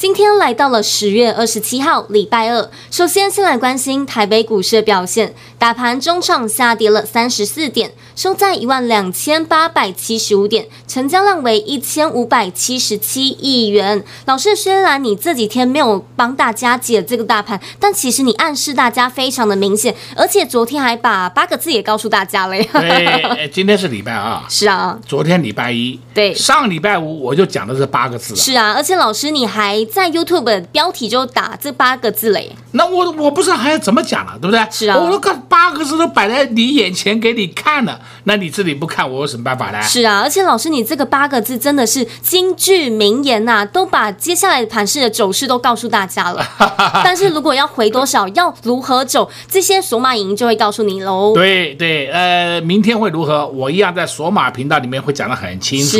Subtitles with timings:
[0.00, 2.70] 今天来到了十月二十七号，礼拜二。
[2.90, 5.34] 首先，先来关心台北股市的表现。
[5.58, 14.02] 大盘中场下跌了三十四点，收在一万两千八百七十五点，成交量为一千五百七十七亿元。
[14.24, 22.56] 老师，虽然你这几天没有帮大家解这个大盘，但其实你暗示大家非常的明显，而且昨天还把八个字也告诉大家了。
[22.56, 24.40] 对， 今天是礼拜二。
[24.48, 24.98] 是啊。
[25.06, 26.00] 昨天礼拜一。
[26.14, 26.32] 对。
[26.32, 28.34] 上礼拜五我就讲的是八个字。
[28.34, 29.86] 是啊，而且老师你还。
[29.92, 34.66] 在 YouTube 的标题就打这八个字嘞，那我我不知道还要怎么讲了，对不对？
[34.70, 39.82] 是啊，我都看八个字都摆在你眼前给你看了，那你自己不看，我有什么办法呢？
[39.82, 46.46] 是啊，而且老师，你这个八个字真的是金句名言呐、啊，都把接下来盘势的走势都告诉大家了。
[47.04, 51.32] 但是如果要回多少，要如何走，这些索马影音就会告诉你喽。
[51.34, 53.46] 对对，呃，明天会如何？
[53.48, 55.98] 我一样在索马频道里面会讲得很清楚，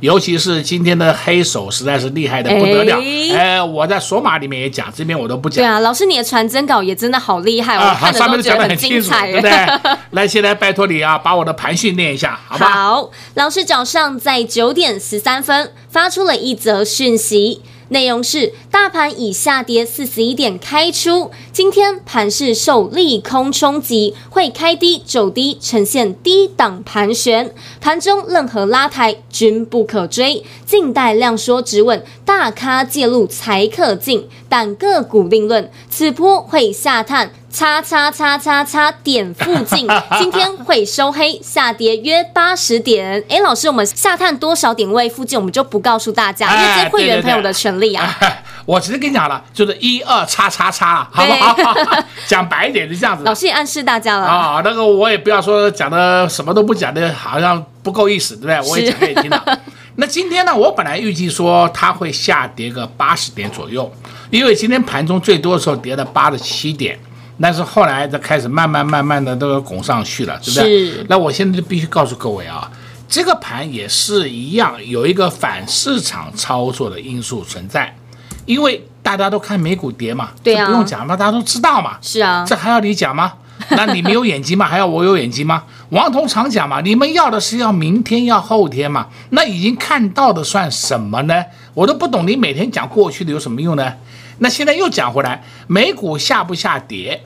[0.00, 2.97] 尤其是今天的黑手实在是厉害的不得了。
[3.34, 5.62] 哎，我在索马里面也讲，这边我都不讲。
[5.62, 9.50] 对啊，老师，你的传真稿也真的好厉害，我看的都觉得很精彩，对不对？
[10.12, 12.70] 来，现在拜托你啊，把我的盘训练一下，好吧？
[12.70, 17.62] 好，老师早上在九点十三分发出了一则讯息。
[17.90, 27.54] 内容是：大盘以下跌四十一点开出，今天盘势受利空冲击，会开低走低，呈现低档盘旋。
[27.80, 34.28] 盘中任何拉抬均不可追，静待量缩止稳，大咖介入才可进。
[34.50, 37.32] 但个股定论，此波会下探。
[37.58, 39.84] 叉叉叉叉叉点附近，
[40.16, 43.20] 今天会收黑，下跌约八十点。
[43.28, 48.16] 哎，老师，我们下探多少点位附近，我们就不告诉大家，因为这是会员朋友的权利啊。
[48.64, 51.84] 我直接跟你讲了，就是一二叉叉叉，好不好？
[52.28, 53.24] 讲白一点是这样子。
[53.24, 58.70] 老师也暗示大家了啊，那个我也不要说讲的什么都不讲的，好像不够意思，对不对？
[58.70, 59.58] 我也讲给你听了。
[59.96, 63.92] 那今天呢，我本来预计说它会下跌个八十点左右，
[64.30, 66.96] 因为今天盘中最多的时候跌了八十七点。
[67.40, 70.90] 但是后来就开始慢慢慢慢的都要拱上去了，对不对？
[70.90, 71.06] 是。
[71.08, 72.70] 那我现在就必须告诉各位啊，
[73.08, 77.96] 这个盘也是一样，有一个反市场操作的因素存在，
[78.44, 81.96] 因为大家都看美股跌嘛，对啊，不用讲嘛，大家都知道嘛。
[82.02, 82.44] 是啊。
[82.46, 83.32] 这还要你讲吗？
[83.70, 84.66] 那你没有眼睛吗？
[84.66, 85.64] 还要我有眼睛吗？
[85.90, 91.44] 王彤常讲嘛，你们要的是要明天要后天嘛，那已经看到的算什么呢？
[91.74, 93.92] 我都不懂，你每天讲过去的有什么用呢？
[94.38, 97.22] 那现在又讲回来，美股下不下跌，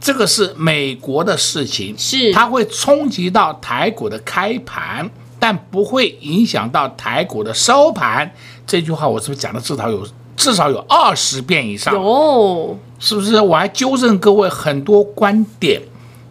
[0.00, 8.30] 这个是美国的事情，是它会冲击到台股的开盘，但不会影响到台股的收盘。
[8.66, 10.06] 这句话我是不是讲的至少有
[10.36, 11.94] 至少有二十遍以上？
[11.94, 13.40] 有，是不是？
[13.40, 15.80] 我还纠正各位很多观点，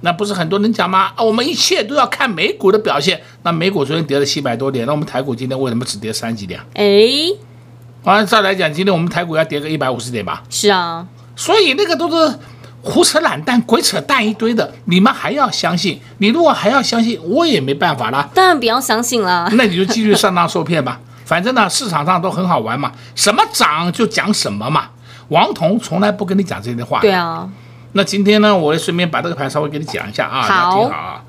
[0.02, 1.12] 那不是很多人讲吗？
[1.16, 3.22] 啊，我们一切都要看美股的表现。
[3.42, 6.60] 那美股昨天跌了七百多点，那我们台股今天为什么只跌三几点？
[6.76, 6.84] 哎。
[8.12, 10.44] 按照来讲，今天我们台股要跌个一百五十点吧？
[10.50, 11.06] 是啊，
[11.36, 12.40] 所以那个都是
[12.82, 16.00] 胡扯懒蛋、鬼扯淡一堆的，你们还要相信？
[16.18, 18.30] 你如果还要相信，我也没办法啦。
[18.34, 21.00] 当然不要相信啦，那你就继续上当受骗吧。
[21.26, 24.90] 反正呢，市场上都很好玩嘛，什么涨就讲什么嘛。
[25.30, 27.00] 王彤从来不跟你讲这些话。
[27.00, 27.50] 对啊。
[27.94, 31.24] 那今天呢，我也顺便把这个盘稍微给你讲一下啊，好啊。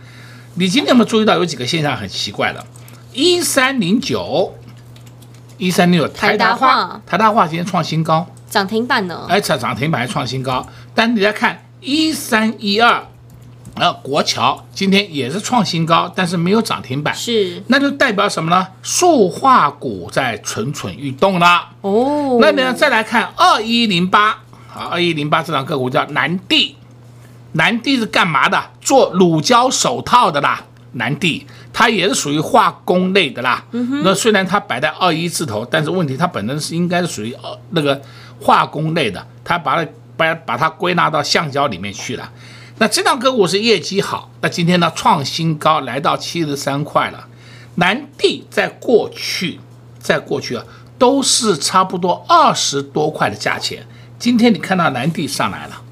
[0.54, 2.66] 你今天有没有注意到有几个现象很奇怪的？
[3.12, 4.52] 一三零九。
[5.64, 9.24] 一三六台达化，台达化今天创新高，涨停板呢？
[9.30, 10.66] 哎，涨涨停板还创新高。
[10.94, 13.02] 但你再看一三一二，
[13.76, 18.66] 呃，国桥今天也是创新高，但是没有涨停板，是，那就代表什么呢？
[18.82, 21.70] 塑化股在蠢蠢欲动了。
[21.80, 22.74] 哦，那你呢？
[22.74, 24.36] 再来看二一零八，
[24.68, 26.76] 好，二一零八这档个股叫南帝，
[27.52, 28.62] 南帝是干嘛的？
[28.82, 30.62] 做乳胶手套的啦。
[30.94, 33.64] 南帝，它也是属于化工类的啦。
[33.72, 38.00] 嗯、那虽然它摆在二一字头，但是问题它本身是应该是属于呃那个
[38.40, 42.30] 化工类的，它把它把把它归纳到橡胶里面去了。
[42.78, 47.28] 那这档个股是业绩好，那今天呢创新高来到七十三块了。
[47.76, 49.60] 南帝在过去，
[49.98, 50.64] 在过去啊
[50.98, 53.84] 都是差不多二十多块的价钱，
[54.18, 55.82] 今天你看到南帝上来了。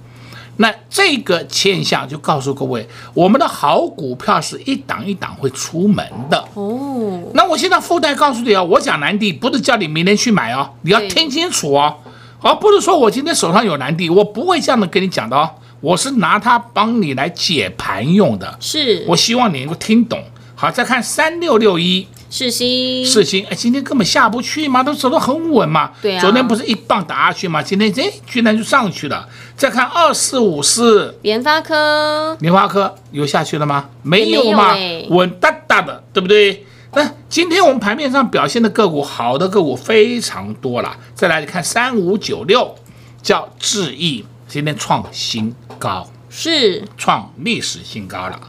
[0.57, 7.23] 那这个现象就告诉各位，我们的好股票是一档一档会出门的哦。
[7.35, 11.97] 那我现在附带告诉你哦，我讲南地不是叫你明天去买哦，你要听清楚哦，
[12.41, 15.49] 而不是说我今天手上有南地，我不会这样的跟你讲的哦，
[15.81, 18.57] 我是拿它帮你来解盘用的。
[18.61, 20.23] 是，我希望你能够听懂。
[20.55, 22.07] 好，再看三六六一。
[22.33, 25.93] 世新，世新，哎，今天根本下不去嘛，都走得很稳嘛。
[26.01, 26.21] 对啊。
[26.23, 29.29] 昨天不是一棒打下去嘛，今天哎，居然就上去了。
[29.55, 33.91] 再看二四五四，联发科，联发科有下去了吗？
[34.03, 36.65] 没有嘛，欸、稳哒哒的，对不对？
[36.95, 40.97] 那今天我们盘面上表现的个股，好的个股非常多了。
[41.15, 42.75] 再来你看三五九六，
[43.23, 48.41] 叫智易，今天创新高，是创历史新高了。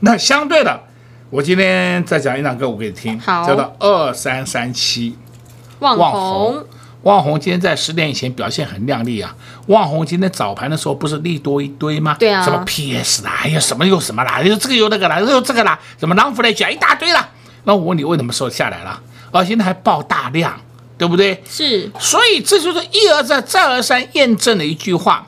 [0.00, 0.80] 那相对的。
[1.32, 5.16] 我今天再讲一档歌，我给你听，好，叫做二三三七，
[5.78, 6.62] 旺宏，
[7.04, 9.34] 旺红今天在十点以前表现很靓丽啊。
[9.68, 12.14] 旺红今天早盘的时候不是利多一堆吗？
[12.18, 17.26] 对啊，什么 PS 啦，哎呀，什么又什么啦，又这个又那个啦，又这个啦，什么狼福来讲一大堆啦。
[17.64, 19.00] 那我问你，为什么收下来了？
[19.30, 20.60] 而现在还爆大量，
[20.98, 21.42] 对不对？
[21.48, 25.26] 是，所以这就是一而再再而三验证了一句话：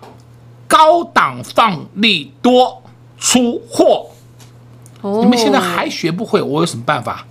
[0.69, 2.83] 高档放利多
[3.19, 4.11] 出货。
[5.21, 7.25] 你们现在还学不会，我有什么办法？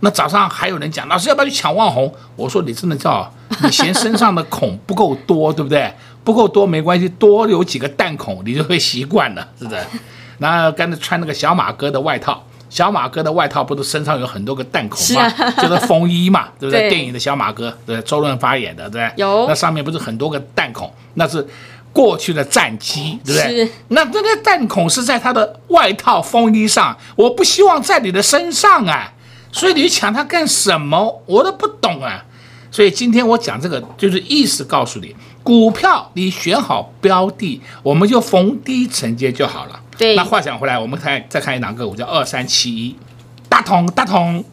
[0.00, 2.12] 那早上还有人讲，老师要不要去抢网红？
[2.36, 3.32] 我说你真的叫
[3.62, 5.90] 你嫌身上的孔不够多，对不对？
[6.22, 9.80] 不够多没关系，多有几个弹孔你就会习惯了，是不是？
[10.38, 15.22] 然后刚才穿那个小马哥的外套，小马哥的外套不是身上有很多个弹孔吗？
[15.38, 16.82] 啊、就是风衣嘛，对不对？
[16.82, 19.12] 对电影的小马哥，对，周润发演的，对不对？
[19.16, 21.46] 有，那上面不是很多个弹孔，那是。
[21.94, 23.70] 过去的战机，对不对？
[23.88, 29.12] 那那个弹孔是在他的外套风衣上，我不希望在你的身上啊，
[29.52, 31.22] 所以你抢它干什么？
[31.26, 32.24] 我都不懂啊。
[32.72, 35.14] 所以今天我讲这个，就是意思告诉你，
[35.44, 39.80] 股票你选好标的，我们就逢低承接就好了。
[39.96, 40.16] 对。
[40.16, 42.96] 那话讲回来，我们看再看一档个股，叫二三七一，
[43.48, 44.44] 大同大同，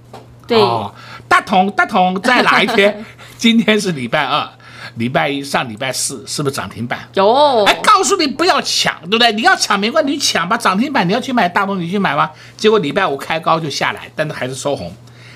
[0.46, 0.94] 对，哦、
[1.28, 3.04] 大同大同在哪一天？
[3.40, 4.48] 今天是礼拜二。
[4.96, 7.08] 礼拜一上礼拜四是不是涨停板？
[7.14, 9.32] 有，还告诉你不要抢，对不对？
[9.34, 10.58] 你要抢没关系，你抢吧。
[10.58, 12.30] 涨停板你要去买大东，你去买吗？
[12.58, 14.94] 结果礼拜五开高就下来，但是还是收红。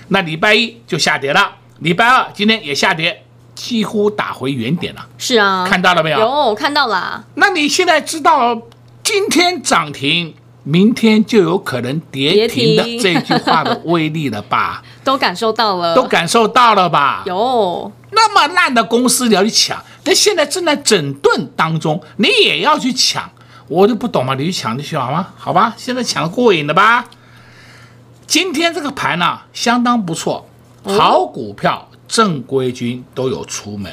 [0.10, 3.24] 那礼拜一就下跌了，礼拜二今天也下跌，
[3.56, 5.08] 几乎打回原点了。
[5.18, 6.20] 是啊，看到了没有？
[6.20, 7.26] 有看到了。
[7.36, 8.62] 那你现在知道
[9.04, 14.84] 今天涨停，明天就有可能跌停的这句话的威力了吧？
[15.06, 17.24] 都感受到了，都感受到了吧？
[17.26, 17.92] 有。
[18.12, 23.30] 那么烂的公司你要去抢，那现在正在整顿当中，你也要去抢，
[23.68, 25.28] 我就不懂嘛，你去抢就行好吗？
[25.38, 27.06] 好吧，现在抢过瘾了吧？
[28.26, 30.48] 今天这个盘呢、啊，相当不错，
[30.84, 33.92] 好股票正规军都有出门，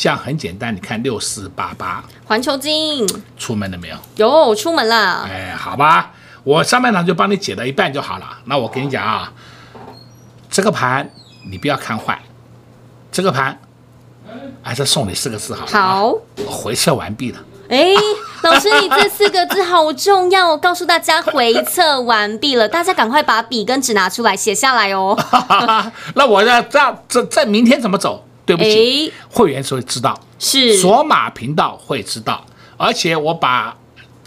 [0.00, 3.06] 像很简单，你看六四八八环球金
[3.36, 3.96] 出门了没有？
[4.16, 5.28] 有出门了。
[5.30, 6.12] 哎，好吧，
[6.42, 8.26] 我上半场就帮你解到一半就好了。
[8.46, 9.30] 那我跟你讲啊，
[10.50, 11.10] 这个盘
[11.50, 12.18] 你不要看坏。
[13.12, 13.60] 这个盘，
[14.62, 15.70] 还是送你四个字好了。
[15.70, 16.14] 好，
[16.48, 17.38] 回测完毕了。
[17.68, 17.92] 哎，
[18.40, 25.14] 老师，你这四个字好重要，我告诉大家，回测完毕了，大家赶快把笔跟纸拿出来写下来哦。
[26.16, 28.24] 那我要这样，这这明天怎么走？
[28.46, 32.44] 对不起，会员是会知道，是索马频道会知道，
[32.76, 33.76] 而且我把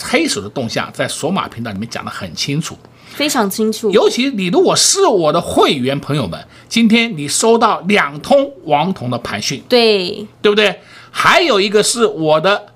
[0.02, 2.78] 黑手的动向在索马频道里面讲得很清楚。
[3.14, 10.80] 非常清楚，尤其你如果是我的会员朋友们，今天你收到两通王彤的盘讯，对对不对？
[11.12, 12.74] 还有一个是我的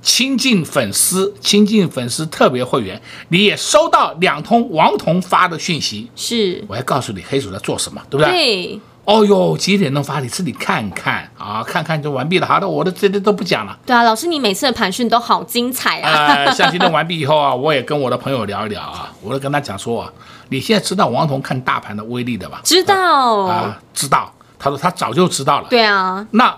[0.00, 8.32] 亲近粉丝，亲近粉丝特别会员，你也收到两通王彤发的讯息，是，我要告诉你黑手在做什么，对不对？
[8.32, 8.80] 对。
[9.04, 10.20] 哦哟，几点钟发？
[10.20, 12.46] 你自己看看啊，看看就完毕了。
[12.46, 13.76] 好的，我的这些都不讲了。
[13.84, 16.34] 对啊，老师，你每次的盘讯都好精彩啊！
[16.34, 20.12] 呃，像今天完毕以后啊，我也跟我的朋友聊一聊啊，我都跟他讲说啊，
[20.50, 22.60] 你现在知道王彤看大盘的威力的吧？
[22.62, 24.32] 知道啊，知道。
[24.58, 25.66] 他说他早就知道了。
[25.68, 26.24] 对啊。
[26.30, 26.56] 那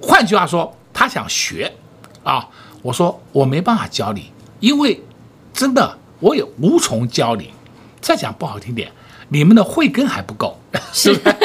[0.00, 1.70] 换句话说，他想学
[2.22, 2.48] 啊。
[2.80, 5.02] 我说我没办法教你，因为
[5.52, 7.50] 真的我也无从教你。
[8.00, 8.90] 再讲不好听点。
[9.34, 10.60] 你们的慧根还不够，
[10.94, 11.36] 是不是？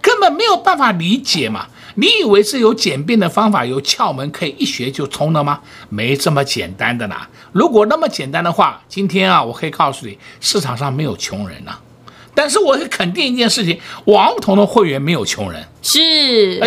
[0.00, 1.66] 根本没有办法理解嘛？
[1.96, 5.60] 你以为是有简便的方法、有窍门可以一学就通了吗？
[5.90, 7.28] 没这么简单的啦！
[7.52, 11.78] 如果那么简单的话，今天啊，我可以告诉你，市场上没有穷人呐。
[12.36, 15.98] 但是我是肯定一件事情，王彤的会员没有穷人，是，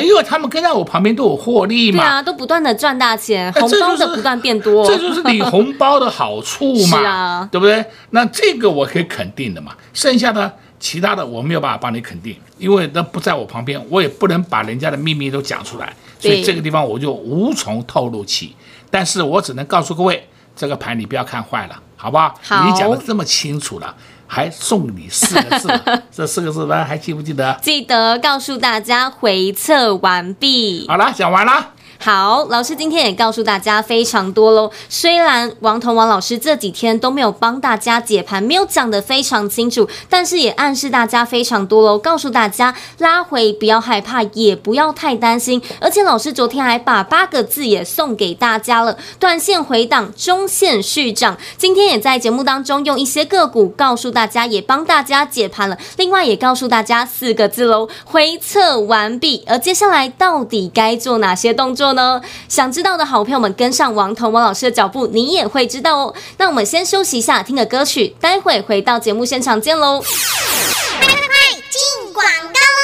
[0.01, 7.85] 因为他们跟在我旁边都有获利嘛，对啊，都不断的赚大钱，红包的不断变多， 这就是领红包的好处嘛， 是啊，对不对？
[8.09, 18.55] 那这个我可以肯定的嘛，剩下的其他的我没有办法帮你肯定，因为那不在我旁边，我也不能把人家的秘密都讲出来，所以这个地方我就无从透露起。
[18.89, 22.33] 但是我只能告诉各位，这个盘你不要看坏了，好不好？
[22.41, 23.95] 好，你讲的这么清楚了，
[24.31, 25.67] 还送你四个字，
[26.15, 27.57] 这四个字呢，还记不记得？
[27.63, 30.85] 记得，告诉大家回测完毕。
[30.87, 31.71] 好了，讲完了。
[32.01, 34.71] 好，老师今天也告诉大家非常多喽。
[34.87, 41.99] 虽然王彤王老师这几天都没有帮大家解盘，没有讲的非常清楚，但是也暗示大家非常多喽。
[41.99, 45.61] 告诉大家拉回不要害怕，也不要太担心。
[45.81, 51.37] 而且老师昨天还把八个字也送给大家了：短线回档，中线续涨。
[51.57, 55.77] 今天也在节目当中用一些个股告诉大家，也帮大家解盘了。
[55.97, 59.43] 另外也告诉大家四个字喽：回测完毕。
[59.45, 62.21] 而接下来到底该做哪些动作呢？
[62.47, 66.15] 想知道的好朋友们，跟上王彤王老师的脚步，你也会知道哦。
[66.37, 70.01] 那我们先休息一下，听个歌曲，待会回到节目现场见喽。
[70.01, 72.78] 快快快，进广告！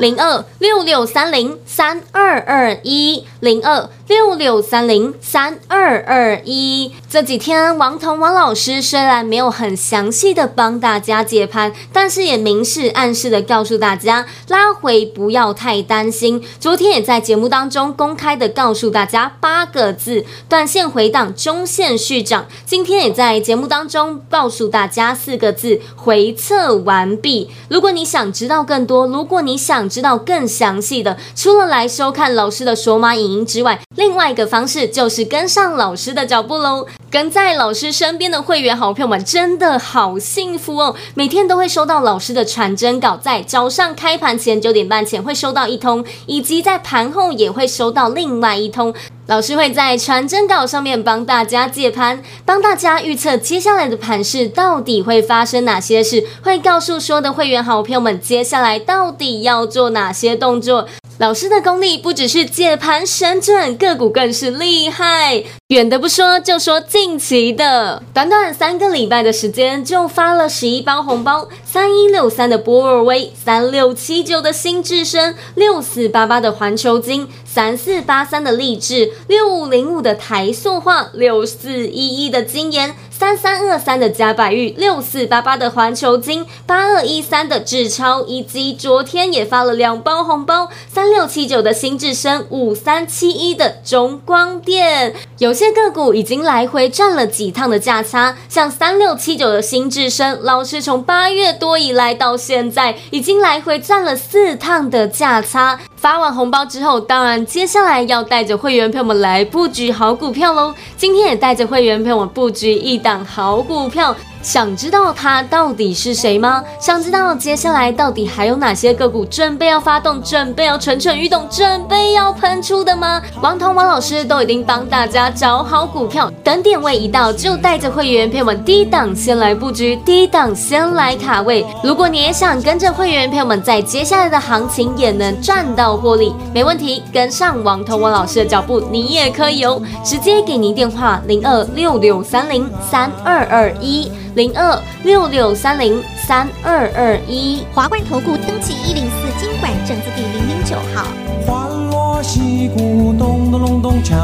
[0.00, 3.88] 零二六六三零三二二一零二。
[4.08, 16.40] 六六三零三二二一，这几天王彤王老师虽然没有很详细的帮大家解盘，但是也明示暗示的告诉大家，拉回不要太担心。
[16.60, 22.46] 昨天也在节目当中公开的告诉大家八个字：短线回档，中线续涨。
[22.64, 27.50] 今天也在节目当中告诉大家四个字：回测完毕。
[27.68, 40.96] 如果你想知道更多，如果你想想知道更详细的，除了来收看老师的索马影音之外，另外一个方式就是跟上老师的脚步喽，跟在老师身边的会员好朋友们真的好幸福哦！
[41.14, 48.94] 每天都会收到老师的传真稿，在早上开盘前九点半前会收到一通，以及在盘后也会收到另外一通。
[49.26, 60.86] 老师会在传真稿上面帮大家解盘，帮大家预测接下来的盘势到底会发生哪些事，会告诉说的会员好朋友们接下来到底要做哪些动作。
[61.18, 65.42] 老师的功力不只是解盘神准，个股更是厉害。
[65.68, 82.94] 远的不说，就说近期的，短短三个礼拜的时间就发了十一包红包：三一六三的波尔威，三六七九的新智深，六四八八的环球金，三四八三的励志，六五零五的台塑化，六四一一的金研。
[83.10, 95.14] 三三二三的嘉百玉，六四八八的环球晶，八二一三的智超，以及昨天也发了两包红包，三六七九的新智深，五三七一的中光电。
[95.38, 105.80] 有些个股已经来回赚了几趟的价差，像三六七九的新智深，老师从八月多以来到现在，已经来回赚了四趟的价差。
[106.06, 110.72] 发完红包之后，当然接下来要带着会员朋友们来布局好股票喽。
[110.96, 114.14] 今天也带着会员朋友们布局一档好股票。
[114.46, 116.62] 想知道他到底是谁吗？
[116.78, 123.20] 想知道接下来到底还有哪些个股准备要发动、准备要蠢蠢欲动、准备要喷出的吗？
[123.42, 131.66] 王彤王老师都已经帮大家找好股票，等点位一到就带着会员朋友们低档先来布局，低档先来卡位。
[131.82, 139.82] 如果你也想跟着会员朋友们在接下来的行情也能赚到获利，没问题，跟上王彤王老师的脚步，你也可以哦。
[140.04, 144.08] 直接给您电话零二六六三零三二二一。
[144.36, 151.06] 零二六六三零三二二一，华冠投顾登记一零四经管证字第零零九号。
[151.46, 154.14] 欢锣喜鼓咚咚隆咚锵，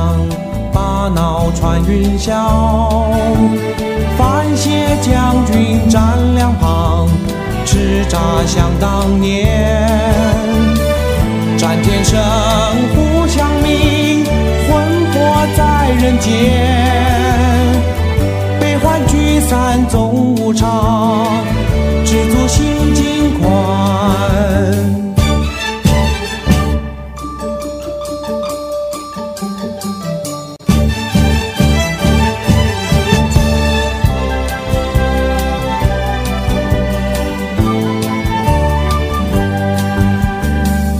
[0.70, 2.30] 把脑传云霄。
[4.18, 7.08] 番谢将军站两旁，
[7.64, 9.88] 叱咤想当年。
[11.56, 12.20] 战天神
[12.94, 14.26] 呼响鸣，
[14.68, 17.21] 魂魄在人间。
[19.12, 21.44] 聚散总无常，
[22.02, 23.50] 知足心尽宽。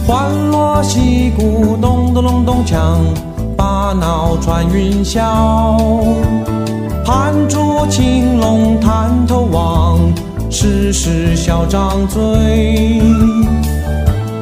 [0.07, 2.76] 欢锣喜鼓咚咚隆咚锵，
[3.57, 6.41] 把脑传云霄。
[7.04, 9.99] 盘柱青龙探头望，
[10.50, 12.21] 时时笑张嘴。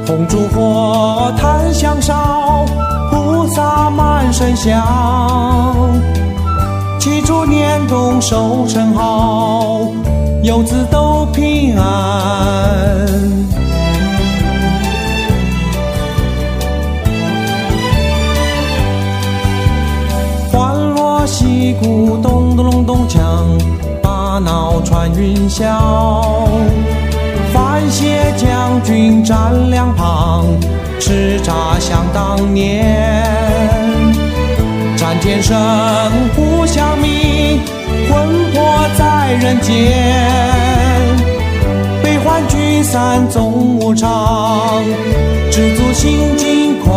[0.07, 2.65] 红烛火檀香烧，
[3.11, 4.83] 菩萨满身香。
[6.99, 9.81] 祈祝年冬收成好，
[10.43, 13.60] 游子都平安。
[21.81, 23.19] 鼓咚咚隆咚锵，
[24.03, 25.65] 大脑传云霄。
[27.55, 30.45] 番谢将军站两旁，
[31.01, 32.95] 叱咤想当年。
[34.95, 35.57] 战天神
[36.37, 37.59] 呼响鸣，
[38.99, 39.75] 在人间，
[42.03, 44.85] 悲欢聚散总无常，
[45.51, 46.91] 知足心静宽。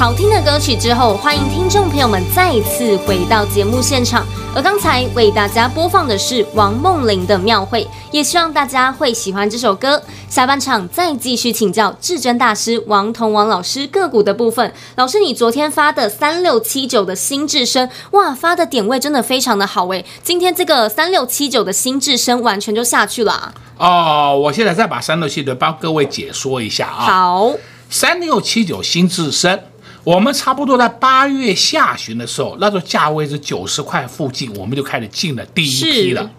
[0.00, 4.26] 好听的歌曲之后，欢迎听众朋友们再次回到节目现场。
[4.56, 10.02] 而刚才为大家播放的是王梦玲的《庙会》，也希望大家会喜欢这首歌。
[10.26, 14.72] 下半场再继续请教至尊大师王同王老师个股的部分。
[14.96, 20.02] 老师，你昨天发的三六七九的新智深，哇，发的点位真的非常的好诶。
[20.22, 23.52] 今天这个三六七九的新智深完全就下去了啊。
[23.76, 27.04] 哦，我现在再把三六七九帮各位解说一下啊。
[27.04, 27.52] 好，
[27.90, 29.60] 三六七九新至升。
[30.04, 36.30] 我们差不多在八月下旬的时候，那时候价位是九十块附近，我们就开始进了第一批了。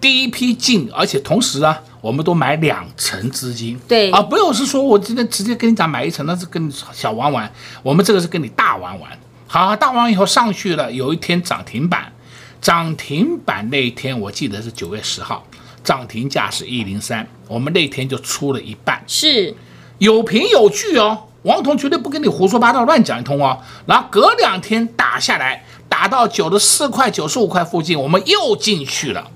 [0.00, 3.80] 第一批进，而且同时啊，我们都买两层资金。
[3.88, 7.50] 对啊，不用是说我今天直接跟你讲买一层，那是跟你小玩玩。
[7.82, 9.10] 我们这个是跟你大玩玩。
[9.46, 12.12] 好，大玩以后上去了，有一天涨停板，
[12.60, 15.46] 涨停板那一天我记得是九月十号，
[15.82, 19.54] 涨停价是一零三，我们那天就出了一半，是
[19.98, 21.22] 有凭有据哦。
[21.46, 29.30] 王彤绝对不跟你胡说八道乱讲一通哦，然后隔两天打下来，打到九十四块、九十五块附近，我们又进去了，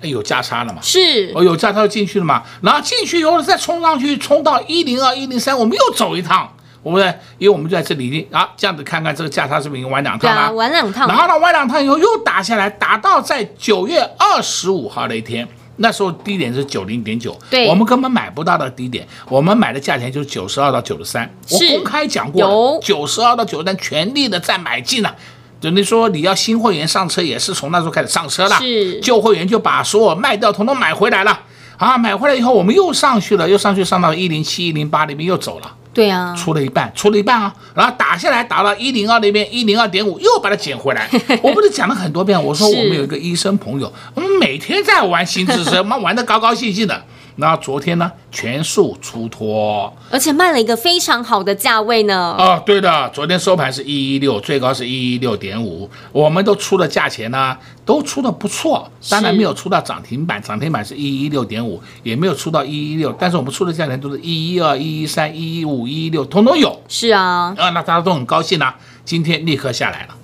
[0.00, 0.80] 哎，有价差了嘛？
[0.80, 2.42] 是，哦，有价差就进去了嘛？
[2.62, 6.50] 然后进去以后再冲上去，冲到一零二、一零三，我们又走一趟，
[6.82, 7.06] 对不对？
[7.36, 10.50] 因为我们就在这里啊，这样子看看这个价差是不是已经玩两趟了？
[10.54, 11.06] 玩两趟。
[11.06, 15.46] 然后呢，玩两趟以后又打下来，打到在九月二十五号那一天。
[15.76, 21.30] 那时候低点是九零点九，对，我们根本买不到的低点，我们买的价钱就是九十二到九十三。
[21.50, 25.14] 我公开讲过了，九十二到九十三，全力的在买进了。
[25.60, 28.56] 等于说你要新会员上车，也是从那时候开始上车了。
[28.56, 31.40] 是，旧会员就把所有卖掉，统统买回来了。
[31.76, 35.74] 啊，买回来以后，我们又上去了，又上去上到一零七、一零八里面又走了。
[35.96, 41.08] 对啊，出了一半，出了一半啊，然后打下来，打到一零二那边，一零二点五，又把它捡回来。
[41.40, 47.02] 我不是讲了很多遍，我说我们有一个医生朋友，我们每天在玩新至升， 我们玩的高高兴兴的。
[47.36, 52.34] 然后昨天呢，全数出脱，而且卖了一个非常好的价位呢。
[52.38, 66.80] 哦，对的，昨天收盘是一一六，最高是一一六点五，我们都出的价钱呢，都出的不错，当然没有出到涨停板，涨停板是一一六点五，也没有出到一一六，但是我们出的价钱都是一一二、一一三、一一五、一一六，通通有。
[66.88, 70.14] 是啊，啊，那大家都很高兴啊，今天立刻下来了，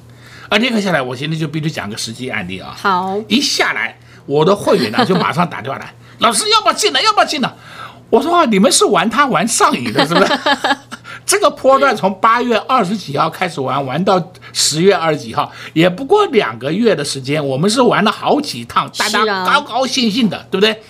[0.48, 2.74] 啊，立刻下来，我今天就必须讲个实际案例啊。
[2.74, 5.92] 好，一下来，我的会员呢就马上打电话来。
[6.22, 7.02] 老师要不要进来？
[7.02, 7.52] 要不要进来？
[8.10, 10.38] 我说啊你们是玩它玩上瘾的，是不是？
[11.24, 20.82] 这个波段从八月二十几号开始玩，玩到十月二十几号，也不过两个月的时间，我们是玩了好几趟，大家高高兴兴的，对不对？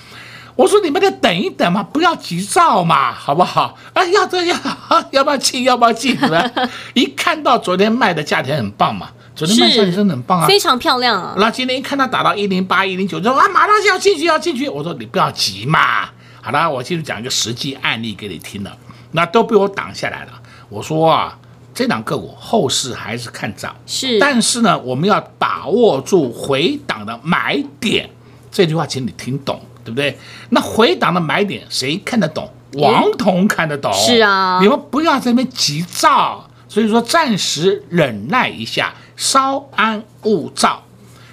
[0.57, 3.79] 我说你们得等一等嘛，不要急躁嘛，好不好？
[3.95, 4.59] 哎，要这样，
[5.13, 5.63] 要不要进？
[5.65, 6.19] 要不要进？
[6.19, 6.51] 是不是？
[6.95, 9.09] 一看到昨天卖的价钱很棒嘛。
[9.35, 11.35] 昨天卖相也真的很棒啊，非常漂亮啊。
[11.39, 14.69] 那今天一看他打到一零八、一零九，就说啊，马上就要进去，要进去。
[14.69, 16.09] 我说你不要急嘛。
[16.43, 18.77] 好了，我继续讲一个实际案例给你听了，
[19.13, 20.33] 那都被我挡下来了。
[20.69, 21.39] 我说啊，
[21.73, 28.11] 这档个股后市还是看涨，是，但是呢，我们要把握住回档的买点。
[28.51, 30.19] 这句话请你听懂，对不对？
[30.51, 32.53] 那回档的买点谁看得懂？
[32.75, 33.93] 王彤看得懂。
[33.95, 36.49] 是啊，你们不要在那边急躁。
[36.69, 40.83] 所以说，暂时忍耐一下，稍安勿躁。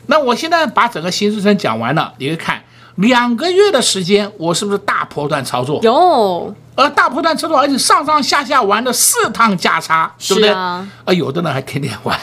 [0.05, 2.61] 那我现在把整个新至升讲完了，你会看
[2.97, 5.79] 两个月的时间，我是不是大波段操作？
[5.81, 10.49] 有，呃，大波段操作，而且上上下下玩了四趟价差，对不对？
[10.49, 12.15] 啊，呃，有的人还天天玩，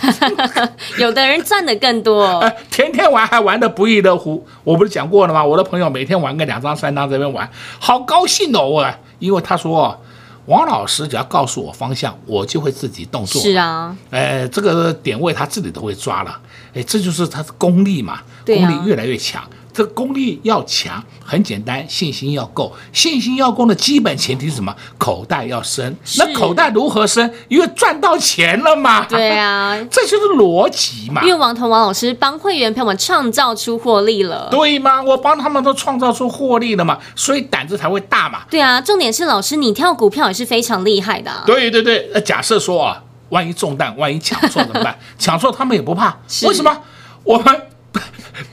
[0.99, 4.47] 有的人赚的更多，呃，天天玩还玩的不亦乐乎。
[4.63, 5.45] 我不是讲过了吗？
[5.45, 7.51] 我的朋友每天玩个两张三张这边玩，
[7.81, 8.69] 好高兴哦！
[8.69, 10.01] 我因为他说。
[10.47, 13.43] 王老师只要告诉我方向，我就会自己动作。
[13.43, 16.41] 是啊，哎，这个点位他自己都会抓了，
[16.75, 19.43] 哎，这就是他的功力嘛，功力越来越强。
[19.77, 22.75] 这个功力要强，很简单，信心要够。
[22.95, 24.75] 信心要够的基本前提是什么？
[24.97, 25.95] 口袋要深。
[26.17, 27.31] 那口袋如何深？
[27.49, 29.05] 因为赚到钱了嘛。
[29.05, 31.21] 对啊，这就是逻辑嘛。
[31.21, 35.03] 因为王彤王老师帮会员朋友们创造出获利了，对吗？
[35.03, 38.45] 我帮他们都创造出获利了嘛，所以胆子才会大嘛。
[38.49, 41.43] 对啊，重点是老师你跳股票也是非常厉害的啊。
[41.45, 44.99] 对对对，那假设说啊，万一中弹，万一抢错怎么办？
[45.19, 46.75] 抢错他们也不怕，为什么？
[47.23, 47.61] 我们。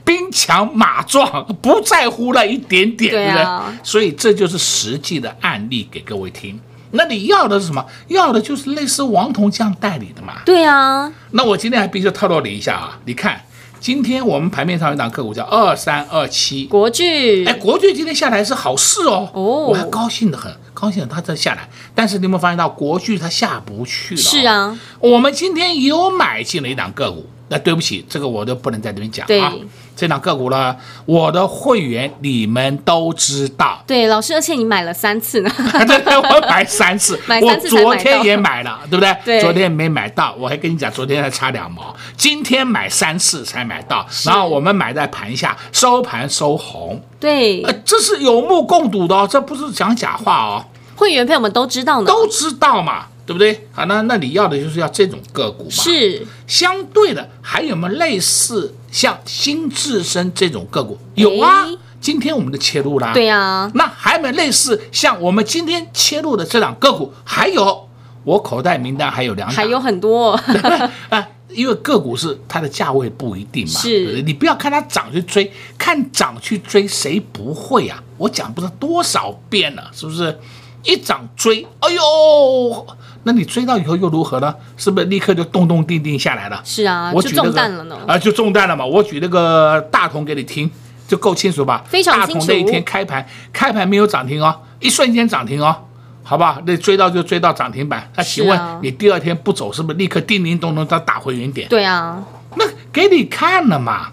[0.06, 3.46] 兵强马壮，不在乎那一点点，对不对？
[3.84, 6.60] 所以这就是实际的案例给各位听。
[6.92, 7.84] 那你要的是什么？
[8.08, 10.36] 要的就是类似王彤这样代理的嘛。
[10.46, 11.12] 对啊。
[11.32, 13.00] 那我今天还必须透露你一下啊！
[13.06, 13.42] 你看，
[13.80, 17.44] 今天我们盘面上有一档个股叫二三二七国巨。
[17.46, 19.28] 哎，国巨今天下来是好事哦。
[19.34, 19.42] 哦。
[19.66, 21.68] 我还高兴得很，高兴它在下来。
[21.96, 24.22] 但是你有没有发现到国巨它下不去了？
[24.22, 24.80] 是啊。
[25.00, 27.28] 我们今天有买进了一档个股。
[27.54, 29.54] 那对不起，这个我都不能在这边讲对啊。
[29.96, 33.84] 这档个股呢，我的会员你们都知道。
[33.86, 35.52] 对，老师，而且你买了三次呢。
[35.86, 39.16] 对对，我买三次， 买三次买我昨天也买了，对不对？
[39.24, 44.04] 对昨天没买到，我还跟你讲，昨天还差两毛，今天买三次才买到。
[44.26, 52.08] 然后我们买在盘下，收盘收红，对呃，，这是有目共睹的哦，这不是讲假话哦，会员朋友们都知道呢。
[52.08, 53.68] 都知道嘛，对不对？
[53.72, 55.70] 好，那那你要的就是要这种个股嘛。
[55.72, 60.98] 是，相对的，还有没有类似像新智深这种个股？
[61.16, 63.14] 有啊诶，今天我们的切入啦。
[63.14, 67.14] 对啊，那还有没有类似像我们今天切入的这两个股？
[67.24, 67.88] 还有，
[68.26, 70.32] 我口袋名单还有两档，还有很多。
[71.08, 78.04] 啊，因为个股是它的价位不一定嘛，是你不要看它涨去追，看涨去追，谁不会啊？
[78.18, 80.38] 我讲不知道多少遍了，是不是？
[80.86, 82.88] 一涨追，哎呦，
[83.26, 84.54] 那你追到以后又如何呢？
[84.76, 86.62] 是不是立刻就动动定定下来了？
[86.64, 87.98] 是啊，我举那个中弹了呢。
[88.06, 88.86] 啊，就中弹了嘛。
[88.86, 90.70] 我举那个大同给你听，
[91.08, 91.84] 就够清楚吧？
[91.88, 95.74] 非常清楚大同那一天开盘，开盘没有涨停哦，一瞬间涨停哦，
[96.22, 96.62] 好吧？
[96.66, 98.10] 那追到就追到涨停板。
[98.18, 101.70] 那请问你第二天不走，是不是立刻叮叮咚咚再打回原点？
[101.70, 102.22] 对啊，
[102.56, 104.08] 那给你看了嘛，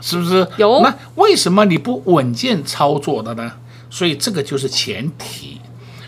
[0.00, 0.46] 是不是？
[0.56, 3.52] 有那为什么你不稳健操作的呢？
[3.88, 5.60] 所以这个就是前提。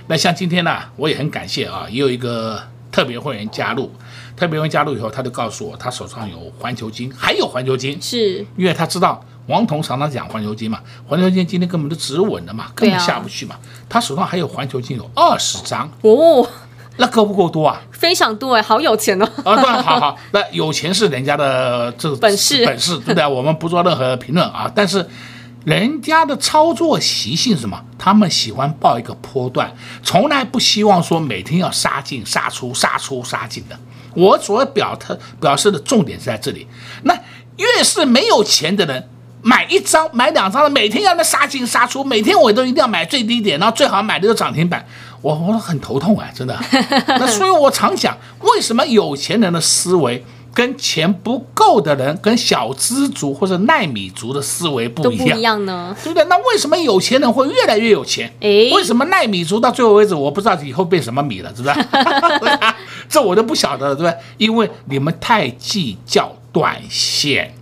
[0.08, 3.92] 那像今天呢、我也很感谢啊，也有一个特别会员加入，
[4.36, 8.46] 特别会员加入以后，他就告诉我，他手上有环球金，还有环球金，是。
[8.56, 13.56] 因为他知道王彤常常讲环球金嘛，环球金今天根本就止稳了嘛，根本下不去嘛。
[13.88, 16.48] 他手上还有环球金有二十张，哦，
[16.98, 17.82] 那够不够多啊？
[17.90, 19.28] 非常多哎，好有钱哦。
[19.44, 22.64] 啊，当然好好，那有钱是人家的这个本事。
[22.64, 23.26] 本事对不对？
[23.26, 25.06] 我们不做任何评论啊，但是
[25.66, 27.76] 人家的操作习性是什么？
[27.98, 29.68] 他们喜欢报一个波段，
[30.00, 33.76] 从来不希望说每天要杀进杀出杀出杀进的。
[34.14, 36.68] 我所表特表示的重点是在这里。
[37.02, 37.12] 那
[37.56, 39.08] 越是没有钱的人。
[39.42, 44.84] 买一张买两张的，每天要那杀进杀出，每天我都一定要买最低点，然后最好买的就涨停板，
[45.20, 46.58] 我我很头痛啊，真的。
[47.06, 50.24] 那所以我常讲，为什么有钱人的思维
[50.56, 55.28] 跟钱不够的人、跟小资族或者耐米族的思维不一样？
[55.28, 55.94] 不一样呢。
[56.02, 56.24] 对不对？
[56.30, 58.32] 那为什么有钱人会越来越有钱？
[58.40, 61.74] 哎为什么耐米族到最后为止，我不知道以后变什么米了，是不是？
[63.06, 64.18] 这我都不晓得了，对不对？
[64.38, 67.54] 因为你们太计较短线。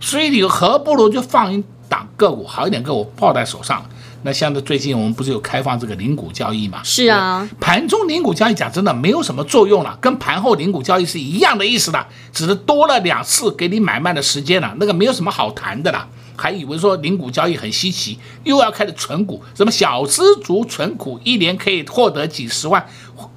[0.00, 3.84] 所以你何不如就放一档个股，好一点个股抱在手上。
[4.22, 6.80] 那像这最近我们不是有开放这个零股交易嘛？
[6.84, 16.06] 是啊，盘中零股交易讲真的没有什么作用了，跟盘后零股交易是一样的意思的，只是多了两次给你买卖的时间了，那个没有什么好谈的了。
[16.36, 22.82] 还以为说零股交易很稀奇，又要开始存股，什么小资族存股一年可以获得几十万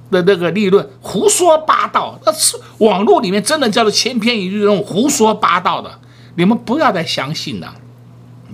[0.10, 2.18] 的那个利润，胡说八道。
[2.26, 6.00] 那是网络里面真的叫做千篇一律那种胡说八道的。
[6.36, 7.76] 你们不要再相信了，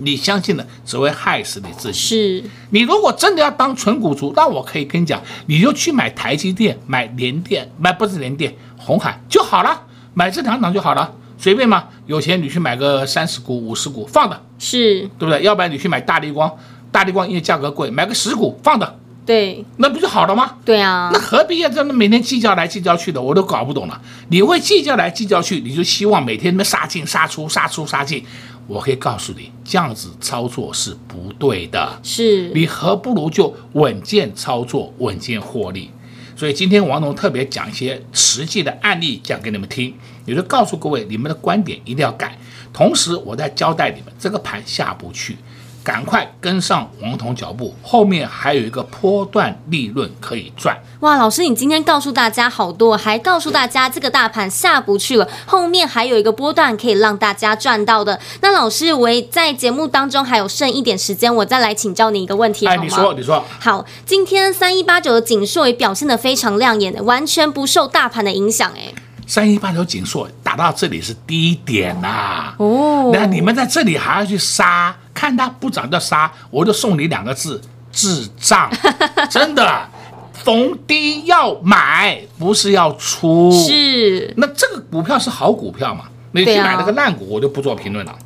[0.02, 1.98] 你相信的只会害死你自己。
[1.98, 9.82] 是你如果真的要当纯股族，那我可以跟你讲，你就去买台积电、买联电、买不是联电、红海就好了，
[10.14, 11.84] 买这两档就好了，随便嘛。
[12.06, 15.42] 有钱你去买个三十股、五十股放的，是，对不对？
[15.42, 16.52] 要不然你去买大力光，
[16.90, 20.56] 大力光因为价格贵，买个十股放的，对那不就好了吗？
[20.64, 23.20] 对啊那，何必要这么每天计较来计较去的？
[23.20, 24.00] 我都搞不懂了。
[24.28, 28.24] 你会计较来计较去，你就希望每天那么杀进杀出、杀出杀进。
[28.66, 31.98] 我可以告诉你，这样子操作是不对的。
[32.02, 35.90] 是你何不如就稳健操作，稳健获利。
[36.36, 42.38] 所以今天王总特别讲一些实际的案例讲给你们听，也就告诉各位，你们的观点一定要改。
[42.72, 45.36] 同时，我在交代你们，这个盘下不去。
[45.82, 50.76] 赶快跟上王彤脚步，后面还有一个波段利润可以赚。
[51.00, 58.20] 哇，老师，你今天告诉大家好多，还告诉大家这个大盘下不去了，后面还有一个波段可以让大家赚到的。
[58.42, 68.92] 那老师，我在节目当中还有剩一点时间，我再来请教你一个问题，好哎，你说，你说，好，今天三一八九的锦硕也表现得非常亮眼，完全不受大盘的影响，哎。
[69.26, 77.60] 三一八九景硕打到这里是低点呐、啊，哦，那你们在这里还要去杀，看它不涨就杀，我就送你两个字：
[77.92, 78.70] 智障。
[79.28, 79.86] 真的，
[80.32, 83.52] 逢低要买，不是要出。
[83.52, 86.04] 是，那这个股票是好股票嘛？
[86.32, 88.18] 你去买那个烂股，我就不做评论了。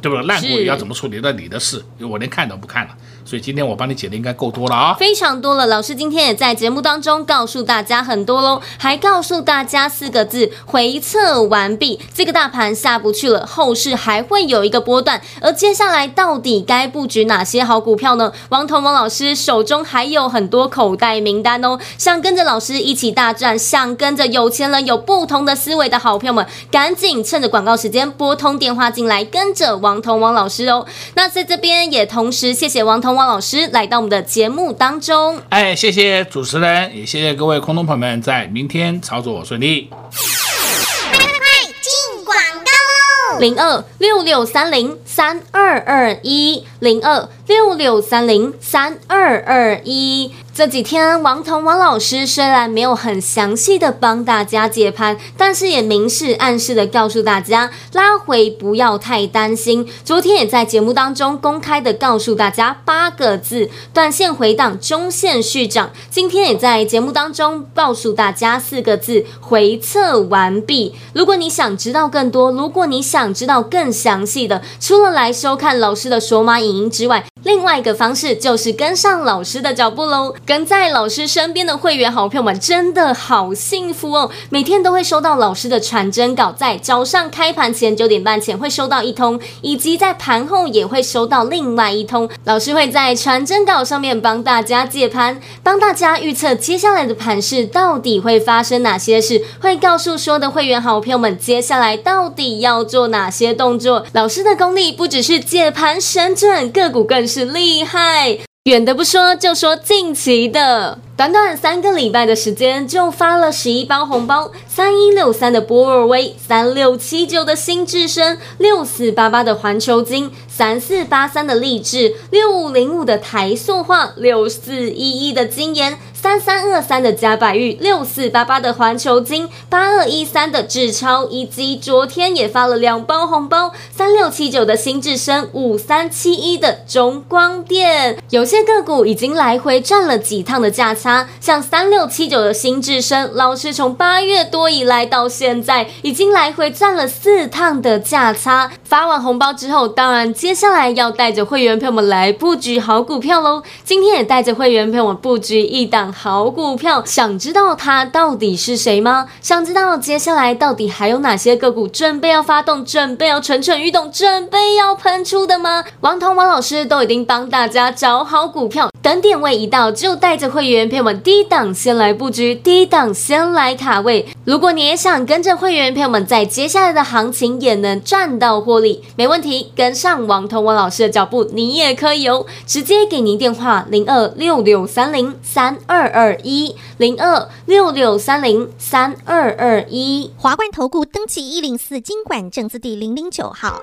[0.00, 0.26] 对不对？
[0.26, 2.90] 烂股是你要怎么处理，那你的事，因为我连看都不看了。
[3.24, 4.96] 所以今天我帮你解的应该够多了啊、哦。
[5.00, 11.98] 非常多了，老师今天也在节目当中告诉大家很多喽，还告诉大家四个字：回测完毕。
[12.14, 18.32] 这个大盘下不去了，后市还会有一个波段，而接下来到底该布局哪些好股票呢？
[18.50, 30.84] 王彤王老师手中还有很多口袋名单哦，想跟着老师一起大战，想跟着有钱人有不同的思维的好朋友们，赶紧趁着广告时间拨通电话进来，跟着王彤王老师哦。
[31.14, 33.14] 那在这边也同时谢谢王彤。
[33.14, 39.88] 王老师来到我们的节目当中，哎，谢谢主持人，也谢谢各位空中朋友们，在明天操作顺利。
[39.90, 41.38] 快
[41.80, 43.38] 进广告喽！
[43.38, 50.34] 零二六六三零三二二一零二六六三零三二二一。
[50.56, 59.86] 这几天，王彤王老师虽然没有很详细的帮大家解盘，但是也明示暗示的告诉大家，拉回不要太担心。
[60.02, 65.90] 昨天也在节目当中公开的告诉大家八个字：短线回档，中线续涨。
[66.08, 70.94] 今天也在节目当中告诉大家四个字：回测完毕。
[71.12, 80.34] 如果你想知道更多，如果你想知道更详细的，除了来收看老师的索马影音之外，另外一个方式就是跟上老师的脚步喽。
[80.44, 84.28] 跟在老师身边的会员好朋友们真的好幸福哦！
[84.50, 92.28] 每天都会收到老师的传真稿，在早上开盘前九点半前会收到一通，以及在盘后也会收到另外一通。
[92.42, 104.04] 老师会在传真稿上面帮大家解盘，帮大家预测接下来的盘势到底会发生哪些事，会告诉所有的会员好朋友们接下来到底要做哪些动作。
[104.14, 108.38] 老师的功力不只是解盘神准，个股更是厉害。
[108.64, 110.98] 远的不说，就说近期的。
[111.16, 138.18] 短短三个礼拜的时间，就发了十一包红包：三一六三的波尔威，三六七九的新智深，六四八八的环球金，三四八三的励志，六五零五的台塑化，六四一一的金研，三三二三的嘉百玉，六四八八的环球金，八二一三的智超，以及昨天也发了两包红包：三六七九的新智深，五三七一的中光电。
[138.28, 141.26] 有些个股已经来回赚了几趟的价差。
[141.40, 148.70] 像三六七九的新智深，老师从八月多以来到现在，已经来回赚了四趟的价差。
[148.84, 153.62] 发完红包之后，当然接下来要带着会员朋友们来布局好股票喽。
[153.84, 159.26] 今天也带着会员朋友们布局一档好股票，想知道它到底是谁吗？
[159.40, 165.84] 想知道接下来到底还有哪些个股准备要发动，准备要蠢蠢欲动，准备要喷出的吗？
[166.00, 174.26] 王彤王老师都已经帮大家找好股票，等点位一到，就带着会员朋友们低档先来布局，低档先来卡位。
[174.44, 182.46] 如如果你也想跟着会员朋友们在接下来的行情也能赚到获利，没问题，跟上王同文老师的脚步，你也可以哦。
[182.66, 190.30] 直接给您电话零二六六三零三二二一零二六六三零三二二一。
[190.38, 193.82] 华冠投顾登记一零四经管证字第零零九号。